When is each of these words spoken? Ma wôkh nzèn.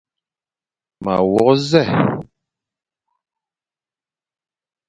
Ma 1.03 1.15
wôkh 1.31 1.53
nzèn. 1.61 1.91